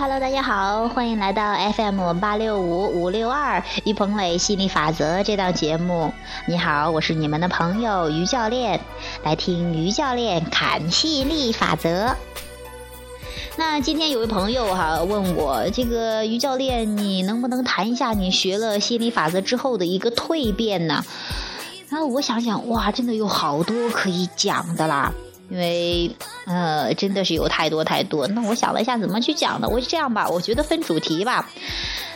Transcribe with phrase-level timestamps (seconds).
[0.00, 6.12] Hello，大家好，欢迎来到 FM 八六五五六二于鹏伟心理法则这档节目。
[6.46, 8.80] 你好，我是你们的朋友于教练，
[9.24, 12.14] 来听于教练侃吸引力法则。
[13.56, 21.04] 那今天有位朋友哈问我，这个于教练，你能不能谈一下你学了吸引力法则之后的一个蜕变呢？
[21.88, 25.12] 然后我想想，哇，真的有好多可以讲的啦。
[25.48, 26.14] 因为
[26.46, 28.26] 呃，真的是有太多太多。
[28.28, 29.68] 那我想了一下，怎么去讲呢？
[29.68, 31.48] 我就这样吧，我觉得分主题吧。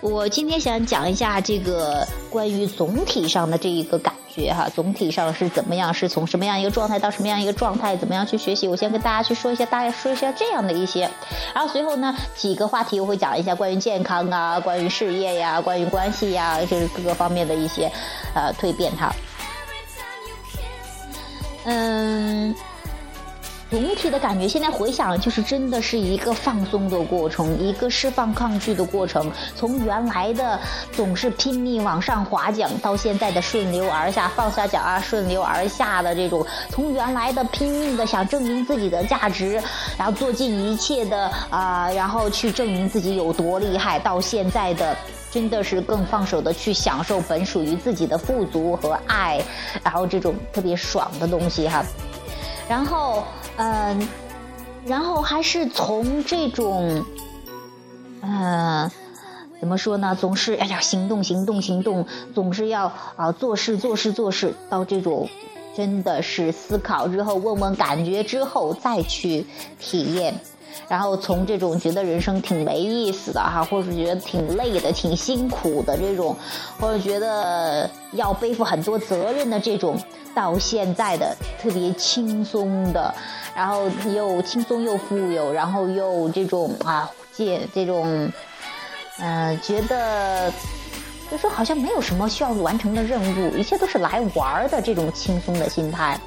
[0.00, 8.68] 我今天想讲一下这个关于总体上的这一个感觉哈，总体上是怎么样，是从什么样一个状态到什么样一个状态，怎么样去学习？
[8.68, 11.10] 我先跟大家去说一下，大概说一下这样的一些。
[11.52, 17.90] 然后随后呢，几个话题我会讲一下关于健康啊，关于事业呀，关于关系呀，就是各个方面的一些
[18.34, 19.12] 呃蜕变哈。
[21.64, 22.54] 嗯。
[23.70, 29.30] 总体的感觉，现在回想，就是真的是一个放松的过程，一个释放抗拒的过程。
[29.54, 30.58] 从原来的
[30.90, 36.44] 总是拼命往上划桨，到现在的顺流而下，放下桨啊，顺流而下的这种。
[36.70, 39.60] 从原来的拼命的想证明自己的价值，
[39.98, 44.96] 然后做尽一切的啊，然后去证明自己有多厉害，到现在的
[45.30, 49.38] 真的是更放手的去享受本属于自己的富足和爱，
[49.84, 51.84] 然后这种特别爽的东西哈。
[52.66, 53.24] 然后，
[53.58, 54.08] 嗯，
[54.86, 57.04] 然后还是从这种，
[58.22, 58.90] 嗯，
[59.60, 60.16] 怎么说呢？
[60.18, 65.28] 总是哎呀，行动，行动，行动，总是要啊，做事，做事，做事，到这种，
[65.76, 69.44] 真的是思考之后，问问感觉之后，再去
[69.80, 70.40] 体验。
[70.88, 76.36] 然后从这种觉得人生挺没意思的哈，或者觉得挺累的、挺辛苦的这种，
[76.80, 79.98] 或者觉得要背负很多责任的这种，
[80.34, 83.14] 到现在的特别轻松的，
[83.54, 88.30] 然后又轻松又富有，然后又这种啊，借这种，
[89.18, 90.50] 嗯，觉得
[91.30, 96.18] 就说好像没有什么需要完成的任务，一切都是来玩的这种轻松的心态。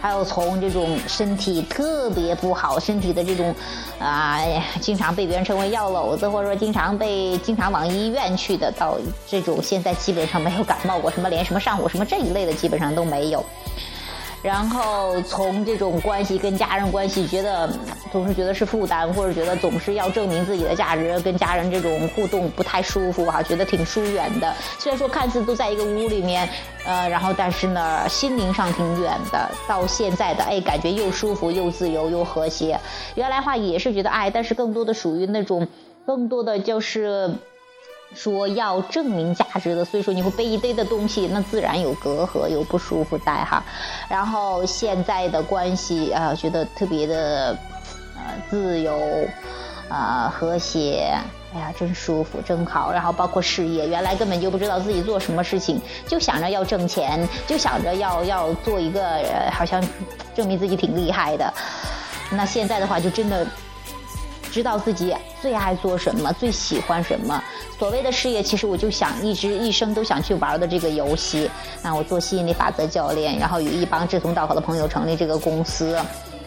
[0.00, 3.54] 还有从这种身体特别不好，身体的这种，
[3.98, 4.40] 啊，
[4.80, 8.96] 经常被别人称为药篓子，或者说经常被经常往医院去的，到
[9.28, 13.44] 这种现在基本上没有感冒过，什么连什么上火什么这一类的基本上都没有。
[14.42, 17.68] 然后从这种关系跟家人关系，觉得
[18.10, 24.50] 总是觉得是负担，或者觉得总是要证明自己的价值，跟家人这种互动不太舒服哈，觉得挺疏远的。
[24.78, 26.48] 虽然说看似都在一个屋里面，
[26.86, 29.50] 呃，然后但是呢，心灵上挺远的。
[29.68, 32.80] 到现在的哎，感觉又舒服又自由又和谐。
[33.16, 35.68] 原来话也是觉得爱，但是更多的属于那种，
[36.06, 37.30] 更多的就是。
[38.14, 43.62] 说要证明价值的，所以说你会背一堆的东西，那自然有隔阂，有不舒服在哈。
[44.08, 47.56] 然后现在的关系啊，觉得特别的，
[48.16, 48.98] 呃，自由，
[49.88, 51.14] 啊，和谐，
[51.54, 52.92] 哎呀，真舒服，真好。
[52.92, 59.00] 然后包括事业，原来根本就不知道自己做什么事情，就想着要挣钱，就想着要要做一个，
[59.52, 59.82] 好像
[60.34, 61.52] 证明自己挺厉害的。
[62.30, 63.46] 那现在的话，就真的。
[64.52, 67.42] 知道自己最爱做什么，最喜欢什么。
[67.78, 71.50] 所谓的事业，其实我就想一直一生都想去玩的这个游戏。
[71.82, 75.98] 那我做吸引力法则教练，然后与一帮志同道合的朋友成立这个公司。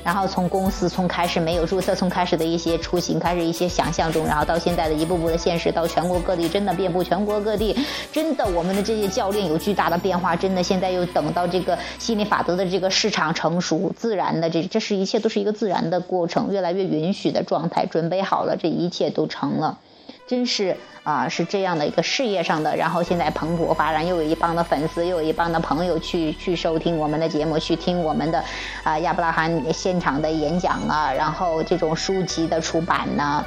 [0.04, 7.76] 然后从公司从开始没有注册，从开始的一些出行，开始一些想象中，然后到现在的一步步的现实，到全国各地，真的遍布全国各地，
[8.12, 19.80] 真的我们的这些教练有巨大的变化，真的现在又等到这个心理法则的这个市场成熟，自然的这这是一切都是一个自然的过程，越来越允许的状态，准备好了，这一切都成了。
[20.26, 28.44] 真是啊，是这样的一个事业上的，然后现在蓬勃发展，又有一帮的粉丝，又有一帮的朋友去去收听我们的节目，去听我们的
[28.84, 33.46] 啊亚伯拉罕现场的演讲啊，然后这种书籍的出版呢，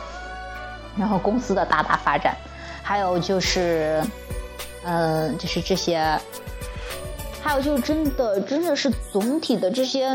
[0.99, 2.37] 然后公司的大大发展，
[2.83, 4.03] 还有就是，
[4.85, 6.19] 嗯，就是这些，
[7.43, 10.07] 还有就是真的真的是总体的这些，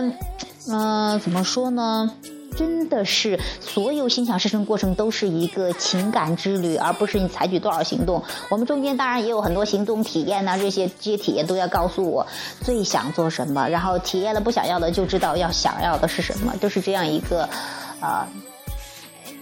[0.70, 2.14] 嗯，怎么说呢？
[2.58, 8.24] 真的是所有心想事成过程都是一个情感之旅，而不是你采取多少行动。
[8.50, 12.28] 我们中间当然也有很多行动体验呐，这些这些体验都要告诉我
[12.62, 17.48] 最想做什么，然后体验了不想要的就知道要想要的是什么，就是这样一个
[18.00, 18.28] 啊。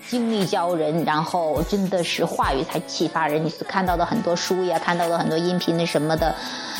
[0.10, 3.46] 经历教人，然后真的是话语才启发人。
[3.46, 6.34] 你所看到的很多书呀，看到的很多音频那什么的，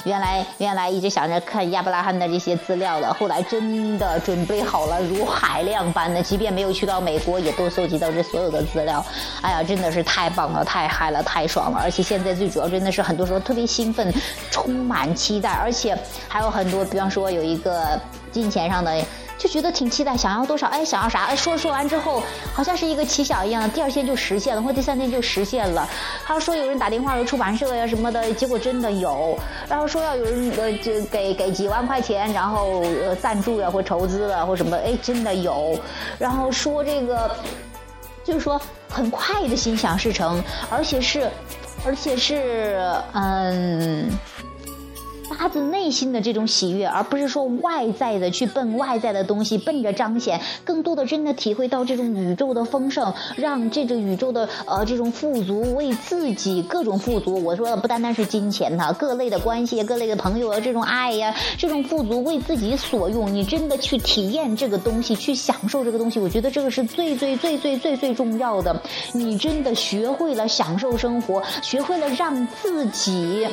[0.04, 9.06] 原来原来一直想着看亚伯拉罕的这些资料的，后来真的准备好了，如海量般的，即便没有去到美国，也都搜集到这所有的资料。
[9.42, 11.80] 哎呀，真的是太棒了，太嗨了，太爽了！
[11.84, 14.12] 而且现在最主要真的是很多时候特别兴奋，
[14.50, 15.96] 充满期待，而且
[16.28, 18.00] 还有很多，比方说有一个
[18.32, 18.92] 金钱上的。
[19.40, 20.68] 就觉得挺期待，想要多少？
[20.68, 21.24] 哎，想要啥？
[21.24, 22.22] 哎，说说完之后，
[22.54, 25.88] 好像是一个奇想一样，第二天就实现了，或第三天就实现了。
[26.26, 29.40] 他说有人打电话说出版社呀什么的，结果真的有。
[29.70, 35.80] 然后说要有人呃就给给几万块钱，然后呃赞助呀或筹资了或什么，哎，真的有。
[36.18, 37.34] 然后说这个，
[38.26, 38.60] 就是说
[38.90, 41.32] 很快的心想事成，而且是，
[41.86, 44.12] 而且是嗯。
[45.40, 57.42] 发自内心的这种喜悦，而不是说外在的去奔外在的东西，奔着彰显，更多的真的体会到这种宇宙的丰盛，让这个宇宙的呃这种富足为自己各种富足。
[57.42, 63.34] 我说的不单单是金钱哈，各类的关系，各类的朋友啊，这种爱呀，这种富足为自己所用。
[63.34, 68.82] 你真的去体验这个东西，去享受这个东西，我觉得这个是最最最最最最重要的。
[69.14, 73.48] 你真的学会了享受生活，学会了让自己。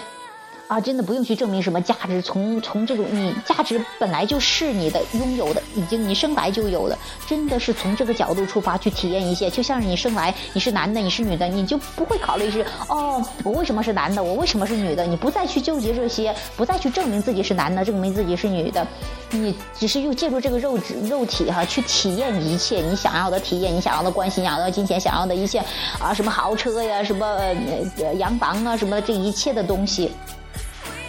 [0.69, 18.85] 啊，真的不用去证明什么价值，从从这种你价值本来就是你的拥有的，已经你生来就有的，真的是从这个角度出发去体验一些，就像是你生来你是男的，你是女的，你就不会考虑是哦，我为什么是男的，我为什么是女的，你不再去纠结这些，不再去证明自己是男的，证明自己是女的，
[19.31, 25.63] 你只是用借助这个肉质肉体哈去体验一切你想要的体验，你想要的关系，想要的金钱，想要的一切
[26.01, 27.25] 啊，什么豪车呀，什么
[27.99, 30.11] 呃洋房啊，什么这一切的东西。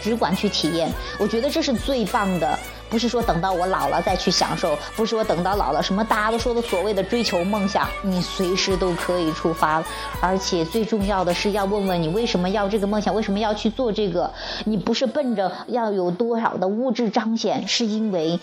[0.07, 0.89] 只管去体验，
[1.19, 2.57] 我觉得这是最棒的。
[2.89, 9.83] 不是说等到我老了再去享受，不是说等到老了什么大家都说的所谓的追求梦想，你随时都可以出发。
[10.21, 14.31] 而且最重要的是要问问你为什么要这个梦想，为什么要去做这个？
[14.63, 18.39] 你不是奔着要有多少的物质彰显，是因为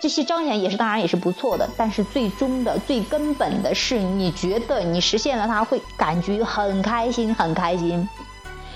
[0.00, 8.08] 这些彰显也是当然也是不错的，但是最终的最根本的是你觉得你实现了它会感觉很开心，很开心，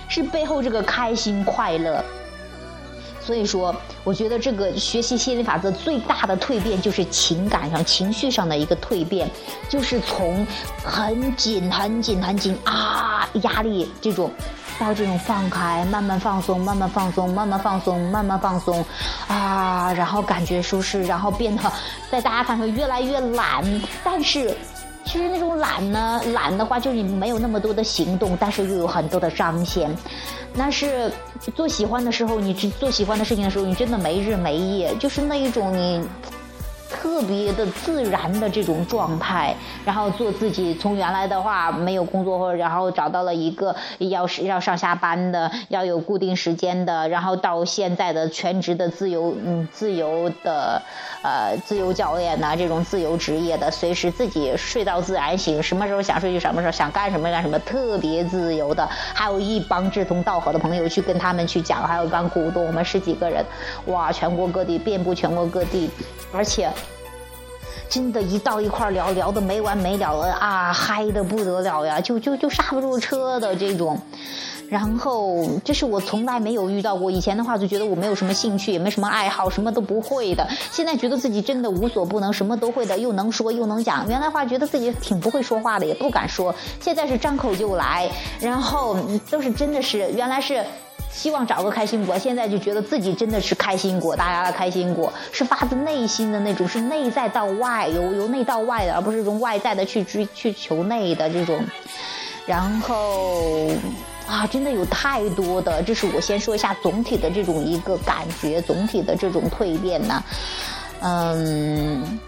[0.09, 2.01] 是背后这个开心快乐。
[3.31, 3.73] 所以说，
[4.03, 9.31] 我觉得这个学习心理法则最大的蜕变就是情感上、情绪上的一个蜕变，
[9.69, 10.45] 就是从
[10.83, 14.33] 很紧、很紧、很紧啊压力这种，
[14.81, 18.85] 到这种放开、慢慢放松、慢慢放松、慢慢放松、慢慢放松，
[19.29, 21.63] 啊，然后感觉舒适，然后变得
[22.11, 23.65] 在大家看来越来越懒，
[24.03, 24.53] 但是。
[25.03, 29.91] 其实那种懒呢，懒的话就是你没有那么多的行动，但是又有很多的彰显。
[30.55, 31.13] 那是
[31.55, 36.03] 做喜欢的时候，你做喜欢的事情的时候，你真的没日没夜，就是那一种你。
[37.11, 39.53] 特别的自然的这种状态，
[39.85, 40.73] 然后做自己。
[40.77, 50.81] 从原来的话没有工作，或者然后找到了一个要是要上下班的，要有固定时间的，然后到现在的全职的自由，嗯，自由的，
[51.23, 58.89] 呃，自由教练呐，这种自由职业的，随时自己睡到自然醒，什么时候想睡就什么时候，想干什么干什么，特别自由的。
[59.13, 63.45] 还有一帮志同道合的朋友去跟他们去讲，还有一帮股东，我们十几个人，
[63.87, 65.91] 哇，全国各地遍布全国各地，
[66.33, 66.71] 而且。
[67.91, 74.01] 真的，一到一块聊聊的没完没了的啊，嗨的不得了呀，就就就刹不住车的这种。
[74.69, 77.11] 然后，这是我从来没有遇到过。
[77.11, 80.49] 以前的话就觉得我没有什么兴趣，也没什么爱好，什么都不会的。
[80.71, 84.09] 现在觉得自己真的无所不能，什么都会的，又能说又能讲。
[84.09, 86.55] 原来话觉得自己挺不会说话的，也不敢说。
[86.81, 88.09] 现在是张口就来，
[88.41, 88.97] 然后
[89.29, 90.65] 都是真的是原来是。
[91.13, 101.63] 希望找个开心果，现在就觉得自己真的是开心果，大家的开心果是发自内心的那种，是内在到外，由由内到外的，而不是从外在的去追去求内的这种。
[102.47, 103.69] 然后
[104.27, 110.25] 啊，真的有太多的，这是我先说一下总体的这种一个感觉，总体的这种蜕变呢，
[111.01, 112.19] 嗯，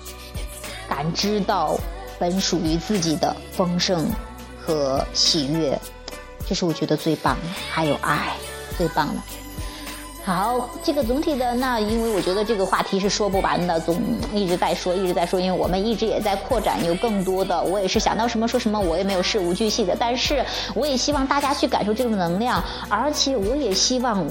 [0.88, 1.78] 感知到
[2.18, 4.10] 本属于自己的丰盛
[4.60, 5.78] 和喜悦，
[6.46, 8.32] 这是我觉得最棒的，还有爱。
[8.82, 9.22] 最棒的，
[10.24, 14.02] 好，这个总体的那，因为我觉得这个话题是说不完的，总
[14.34, 24.26] 一直在说，一直在说，因为我们一直也在扩展，有更多的，我也是想到什么说什么，我也没有事无巨细的，但是我也希望大家去感受这种能量，而且我也希望。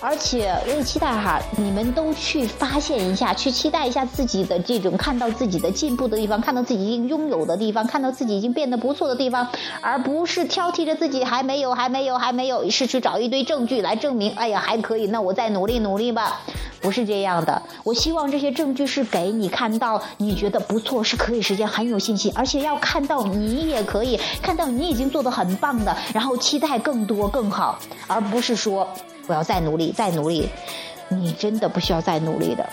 [0.00, 9.48] 而且我也期待哈，你们都去发现一下，去期待一下自己的这种看到自己的进步的地方，看到自己已经拥有的地方，看到自己已经变得不错的地方，
[9.80, 16.40] 而不是挑剔着自己还没有，还没有，还没有，是去找一堆证据来证明，哎呀还可以，那我再努力努力吧。
[16.80, 28.88] 不是这样的，我希望这些证据是给你看到，你觉得不错，是可以实现，很有信心，而且要看到你也可以看到你已经做的很棒的，然后期待更多更好，而不是说。
[29.28, 30.48] 我要再努力，再努力。
[31.08, 32.68] 你真的不需要再努力的，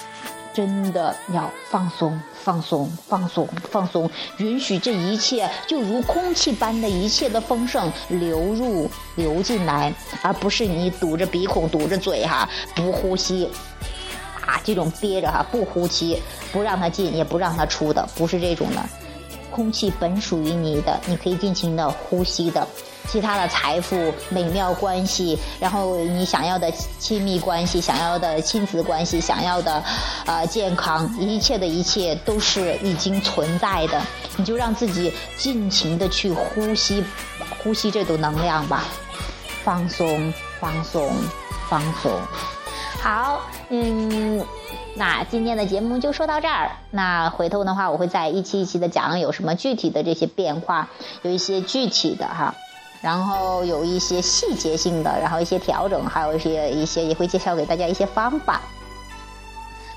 [0.54, 13.50] 真的要放松，放松，放松，放松，允许这一切就如空气般的一切的丰盛流入、流进来，而不是你堵着鼻孔、堵着嘴哈，不呼吸。
[14.46, 16.22] 啊这种憋着哈，不呼气，
[16.52, 19.05] 不让它进，也不让它出的，不是这种的。
[19.52, 22.68] 空气本属于你的，你可以尽情的呼吸的。
[23.08, 29.84] 其他的财富、美妙关系，然后你想要的亲密关系、想要的亲子关系、想要的，
[30.25, 34.02] 呃，健康，一切的一切都是已经存在的。
[34.38, 37.04] 你就让自己尽情的去呼吸，
[37.64, 38.86] 呼吸这股能量吧，
[39.64, 41.14] 放松，放松，
[41.70, 42.12] 放松。
[43.06, 44.44] 好，嗯，
[44.96, 46.72] 那今天的节目就说到这儿。
[46.90, 50.90] 那回头的话，我会再一期一期的讲有什么具体的这些变化，
[51.22, 52.56] 有一些具体的哈。
[53.02, 58.60] 然后有一些细节性的，然后一些调整，还有一些一些也会介绍给大家一些方法。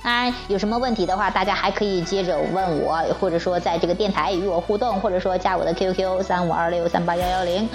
[0.09, 7.69] 当然，有什么问题的话，大家还可以接着问我，或者说在这个电台与我互动，或者说加我的 QQ 三五二六三八幺幺零，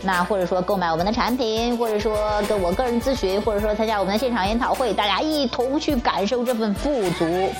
[0.00, 7.50] 那或者说购买我们的产品，或者说跟我个人咨询，或者说参加我们的现场研讨会，大家一同去感受这份富足。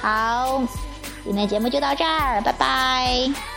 [0.00, 0.62] 好，
[1.22, 3.51] 今天节目就到这儿，拜拜。